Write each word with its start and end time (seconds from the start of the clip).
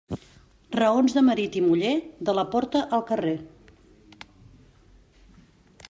Raons 0.75 1.15
de 1.17 1.21
marit 1.27 1.57
i 1.61 1.61
muller, 1.65 1.91
de 2.29 2.35
la 2.39 2.47
porta 2.55 2.83
al 2.99 3.05
carrer. 3.11 3.35